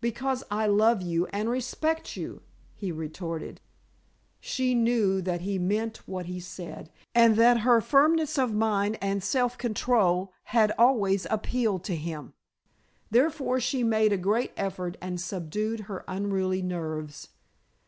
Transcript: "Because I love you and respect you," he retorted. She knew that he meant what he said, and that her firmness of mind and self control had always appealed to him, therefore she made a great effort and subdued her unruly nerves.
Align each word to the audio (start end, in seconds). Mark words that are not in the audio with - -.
"Because 0.00 0.44
I 0.48 0.68
love 0.68 1.02
you 1.02 1.26
and 1.32 1.50
respect 1.50 2.16
you," 2.16 2.42
he 2.76 2.92
retorted. 2.92 3.60
She 4.38 4.76
knew 4.76 5.20
that 5.20 5.40
he 5.40 5.58
meant 5.58 6.06
what 6.06 6.26
he 6.26 6.38
said, 6.38 6.88
and 7.16 7.34
that 7.34 7.62
her 7.66 7.80
firmness 7.80 8.38
of 8.38 8.54
mind 8.54 8.96
and 9.02 9.24
self 9.24 9.58
control 9.58 10.32
had 10.44 10.70
always 10.78 11.26
appealed 11.30 11.82
to 11.82 11.96
him, 11.96 12.34
therefore 13.10 13.58
she 13.58 13.82
made 13.82 14.12
a 14.12 14.16
great 14.18 14.52
effort 14.56 14.96
and 15.00 15.20
subdued 15.20 15.80
her 15.90 16.04
unruly 16.06 16.62
nerves. 16.62 17.30